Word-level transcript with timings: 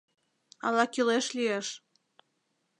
Ала 0.65 0.85
кӱлеш 0.93 1.25
лиеш. 1.37 1.67